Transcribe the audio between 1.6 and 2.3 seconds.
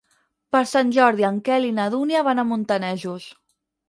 i na Dúnia